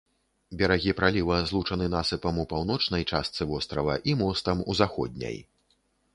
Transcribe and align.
Берагі 0.59 0.93
праліва 0.99 1.35
злучаны 1.51 1.89
насыпам 1.97 2.39
у 2.45 2.47
паўночнай 2.55 3.07
частцы 3.11 3.49
вострава 3.53 4.01
і 4.11 4.19
мостам 4.25 4.67
у 4.71 4.79
заходняй. 4.83 5.37